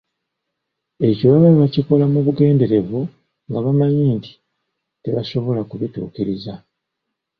Ekyo 1.07 1.25
baba 1.31 1.49
baakikola 1.59 2.05
mu 2.13 2.19
bugenderevu 2.25 2.99
nga 3.47 3.59
bamanyi 3.65 4.05
nti 4.17 4.31
tebasobola 5.03 5.61
kubituukiriza. 5.69 6.53